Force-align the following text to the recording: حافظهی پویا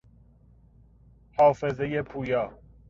حافظهی 1.31 2.01
پویا 2.01 2.51